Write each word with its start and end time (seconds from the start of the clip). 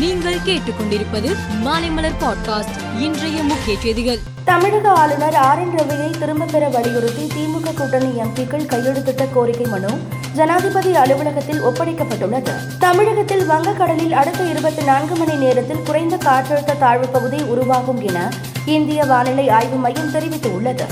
நீங்கள் 0.00 0.38
கேட்டுக்கொண்டிருப்பது 0.38 1.36
மாலைமலர் 1.64 2.14
பாட்காஸ்ட் 2.20 3.00
இன்றைய 3.00 3.42
முக்கிய 3.42 3.78
செய்திகள். 3.78 4.18
தமிழக 4.44 4.88
ஆளுநர் 4.88 5.34
ஆர் 5.34 5.58
என் 5.58 5.74
ரவியை 5.78 6.18
திரும்பப் 6.18 6.48
பெற 6.52 6.68
வலியுறுத்தி 6.68 7.30
திமுக 7.36 7.74
கூட்டணி 7.74 8.06
எம்பிக்கள் 8.06 8.66
கையெழுத்திட்ட 8.66 9.28
கோரிக்கை 9.32 9.66
மனு 9.66 9.88
ஜனாதிபதி 10.34 10.94
அலுவலகத்தில் 10.94 11.62
ஒப்படைக்கப்பட்டுள்ளது. 11.62 12.50
தமிழகத்தில் 12.78 13.48
வங்கக்கடலில் 13.48 14.10
அடுத்த 14.10 14.44
இருபத்தி 14.44 14.82
நான்கு 14.82 15.14
மணி 15.14 15.34
நேரத்தில் 15.34 15.82
குறைந்த 15.84 16.16
காற்றழுத்த 16.16 16.78
தாழ்வு 16.78 17.06
பகுதி 17.06 17.42
உருவாகும் 17.42 18.00
என 18.00 18.32
இந்திய 18.64 19.04
வானிலை 19.04 19.48
ஆய்வு 19.48 19.76
மையம் 19.76 20.12
தெரிவித்துள்ளது. 20.12 20.84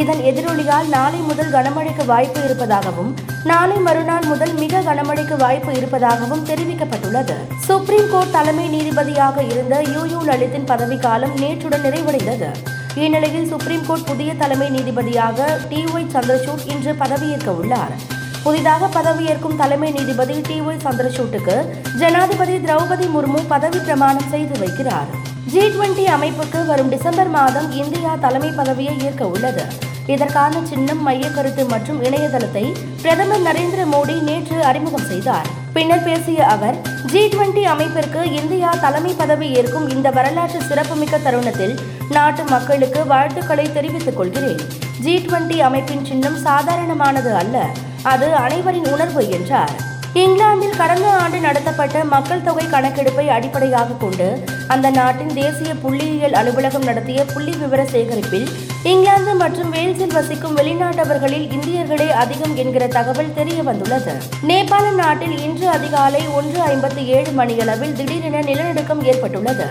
இதன் 0.00 0.22
எதிரொலியால் 0.30 0.88
நாளை 0.88 1.18
முதல் 1.18 1.50
கனமழைக்கு 1.50 2.04
வாய்ப்பு 2.06 2.44
இருப்பதாகவும் 2.44 3.14
நாளை 3.44 3.76
மறுநாள் 3.76 4.24
முதல் 4.24 4.54
மிக 4.54 4.80
கனமழைக்கு 4.80 5.36
வாய்ப்பு 5.36 5.72
இருப்பதாகவும் 5.72 6.46
தெரிவிக்கப்பட்டுள்ளது. 6.46 7.36
சுப்ரீம் 7.58 8.10
கோர்ட் 8.10 8.30
தலைமை 8.30 8.66
நீதிபதியாக 8.74 9.42
இருந்த 9.50 9.82
யூ 9.94 10.04
யூ 10.04 10.20
லலித்தின் 10.20 10.64
பதவிக்காலம் 10.64 11.34
நேற்றுடன் 11.36 11.84
நிறைவடைந்தது. 11.86 12.48
இந்நிலையில் 12.94 13.48
சுப்ரீம் 13.48 13.86
கோர்ட் 13.86 14.06
புதிய 14.06 14.34
தலைமை 14.34 14.68
நீதிபதியாக 14.70 15.58
டி 15.68 15.84
ஒய் 15.84 16.12
சந்திரசூட் 16.14 16.66
இன்று 16.66 16.94
பதவியேற்க 16.94 17.50
உள்ளார். 17.50 17.94
புதிதாக 18.42 18.86
பதவியேற்கும் 18.86 19.56
தலைமை 19.56 19.90
நீதிபதி 19.90 20.40
டி 20.40 20.60
ஒய் 20.60 20.84
சந்திரசூட்டுக்கு 20.84 21.56
ஜனாதிபதி 21.96 22.56
திரௌபதி 22.56 23.08
முர்மு 23.16 23.42
பதவி 23.48 23.78
பிரமாணம் 23.78 24.30
செய்து 24.30 24.66
வைக்கிறார். 24.66 25.23
ஜி 25.54 25.64
டுவெண்டி 25.72 26.04
அமைப்புக்கு 26.14 26.60
வரும் 26.66 26.88
டிசம்பர் 26.92 27.28
மாதம் 27.34 27.66
இந்தியா 27.80 28.12
தலைமை 28.20 28.48
பதவியை 28.56 28.94
ஏற்க 29.06 29.26
உள்ளது. 29.26 29.64
இதற்கான 30.06 30.62
சின்னம் 30.70 31.02
மையக்கருத்து 31.08 31.62
மற்றும் 31.72 31.98
இணையதளத்தை 32.04 32.64
பிரதமர் 33.02 33.44
நரேந்திர 33.48 33.82
மோடி 33.92 34.16
நேற்று 34.28 34.56
அறிமுகம் 34.70 35.06
செய்தார். 35.10 35.46
பின்னர் 35.72 36.02
பேசிய 36.02 36.46
அவர் 36.46 36.76
ஜி 37.12 37.22
டுவெண்டி 37.28 37.62
அமைப்பிற்கு 37.74 38.22
இந்தியா 38.40 38.70
தலைமை 38.80 39.12
பதவி 39.20 39.48
ஏற்கும் 39.58 39.86
இந்த 39.88 40.10
வரலாற்று 40.10 40.60
சிறப்புமிக்க 40.62 41.18
தருணத்தில் 41.18 41.74
நாட்டு 42.10 42.44
மக்களுக்கு 42.44 43.06
வாழ்த்துக்களை 43.06 43.72
தெரிவித்துக் 43.72 44.16
கொள்கிறேன். 44.16 44.60
ஜி 45.00 45.16
டுவெண்டி 45.26 45.58
அமைப்பின் 45.58 46.04
சின்னம் 46.04 46.38
சாதாரணமானது 46.48 47.34
அல்ல 47.42 47.66
அது 48.02 48.34
அனைவரின் 48.34 48.90
உணர்வு 48.96 49.30
என்றார். 49.30 49.74
இங்கிலாந்தில் 50.22 50.76
கடந்த 50.76 51.06
ஆண்டு 51.22 51.38
நடத்தப்பட்ட 51.38 52.04
மக்கள் 52.04 52.44
தொகை 52.48 52.66
கணக்கெடுப்பை 52.66 53.28
அடிப்படையாக 53.36 53.96
கொண்டு 54.04 54.28
அந்த 54.68 54.90
நாட்டின் 54.90 55.32
தேசிய 55.32 55.74
புள்ளியியல் 55.74 56.32
அலுவலகம் 56.32 56.82
நடத்திய 56.82 57.24
புள்ளி 57.24 57.50
விவர 57.50 57.84
சேகரிப்பில் 57.84 58.48
இங்கிலாந்து 58.82 59.34
மற்றும் 59.34 59.72
வேல்ஸில் 59.72 60.12
வசிக்கும் 60.12 60.56
வெளிநாட்டவர்களில் 60.56 61.46
இந்தியர்களே 61.50 62.08
அதிகம் 62.08 62.56
என்கிற 62.56 62.86
தகவல் 62.86 63.34
தெரிய 63.34 63.62
வந்துள்ளது. 63.62 64.12
நேபாள 64.48 64.90
நாட்டில் 64.90 65.40
இன்று 65.40 65.68
அதிகாலை 65.68 66.26
ஒன்று 66.26 66.60
ஐம்பத்தி 66.66 67.04
ஏழு 67.04 67.30
மணியளவில் 67.30 67.92
திடீரென 67.92 68.40
நிலநடுக்கம் 68.40 69.04
ஏற்பட்டுள்ளது. 69.04 69.66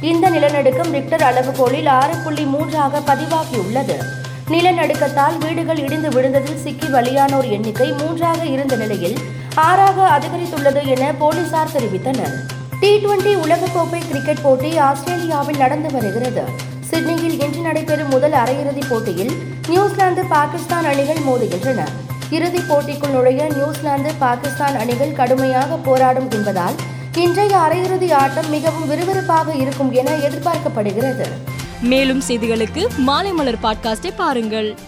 இந்த 0.00 0.30
நிலநடுக்கம் 0.30 0.92
ரிக்டர் 0.92 1.22
அளவுகோலில் 1.22 1.88
ஆறு 1.88 2.16
புள்ளி 2.16 2.42
மூன்றாக 2.42 2.98
பதிவாகியுள்ளது. 2.98 3.98
நிலநடுக்கத்தால் 4.48 5.38
வீடுகள் 5.38 5.78
இடிந்து 5.78 6.08
விழுந்ததில் 6.08 6.62
சிக்கி 6.62 6.86
பலியானோர் 6.86 7.50
எண்ணிக்கை 7.50 7.92
மூன்றாக 7.92 8.44
இருந்த 8.44 8.76
நிலையில் 8.76 9.18
ஆறாக 9.54 10.18
அதிகரித்துள்ளது 10.18 10.86
என 10.86 11.12
போலீசார் 11.12 11.74
தெரிவித்தனர். 11.76 12.57
டி 12.80 12.90
டுவெண்டி 12.96 13.30
உலகக்கோப்பை 13.44 14.08
கிரிக்கெட் 14.08 14.42
போட்டி 14.42 14.76
ஆஸ்திரேலியாவில் 14.78 15.56
நடந்து 15.56 15.92
வருகிறது. 15.92 16.42
சிட்னியில் 16.80 17.40
இன்று 17.40 17.60
நடைபெறும் 17.60 18.08
முதல் 18.08 18.32
அரையிறுதிப் 18.32 18.88
போட்டியில் 18.88 19.32
நியூசிலாந்து 19.68 20.24
பாகிஸ்தான் 20.24 20.84
அணிகள் 20.84 21.16
மோதுகின்றன. 21.16 21.80
இறுதிப் 22.30 22.72
போட்டிக்குள் 22.72 23.10
நுழைய 23.10 23.46
நியூசிலாந்து 23.54 24.12
பாகிஸ்தான் 24.18 24.76
அணிகள் 24.76 25.12
கடுமையாக 25.12 25.76
போராடும் 25.76 26.30
என்பதால் 26.30 26.74
இன்றைய 27.14 27.56
அரையிறுதி 27.56 28.12
ஆட்டம் 28.12 28.50
மிகவும் 28.50 28.90
விறுவிறுப்பாக 28.90 29.54
இருக்கும் 29.54 29.92
என 29.92 30.10
எதிர்பார்க்கப்படுகிறது. 30.10 31.26
மேலும் 31.80 32.22
செய்திகளுக்கு 32.28 32.84
மாலை 32.98 33.32
மலர் 33.32 33.62
பாட்காஸ்டை 33.62 34.12
பாருங்கள். 34.16 34.78